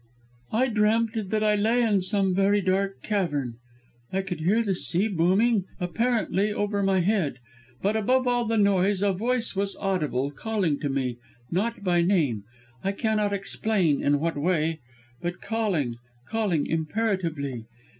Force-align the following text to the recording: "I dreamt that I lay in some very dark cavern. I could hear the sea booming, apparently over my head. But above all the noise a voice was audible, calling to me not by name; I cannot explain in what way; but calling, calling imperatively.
"I 0.51 0.67
dreamt 0.69 1.29
that 1.29 1.43
I 1.43 1.53
lay 1.53 1.83
in 1.83 2.01
some 2.01 2.33
very 2.33 2.59
dark 2.59 3.03
cavern. 3.03 3.57
I 4.11 4.23
could 4.23 4.39
hear 4.39 4.63
the 4.63 4.73
sea 4.73 5.07
booming, 5.07 5.65
apparently 5.79 6.51
over 6.51 6.81
my 6.81 7.01
head. 7.01 7.35
But 7.83 7.95
above 7.95 8.25
all 8.25 8.45
the 8.45 8.57
noise 8.57 9.03
a 9.03 9.13
voice 9.13 9.55
was 9.55 9.75
audible, 9.75 10.31
calling 10.31 10.79
to 10.79 10.89
me 10.89 11.19
not 11.51 11.83
by 11.83 12.01
name; 12.01 12.45
I 12.83 12.93
cannot 12.93 13.31
explain 13.31 14.01
in 14.01 14.19
what 14.19 14.37
way; 14.37 14.79
but 15.21 15.39
calling, 15.39 15.97
calling 16.27 16.65
imperatively. 16.65 17.65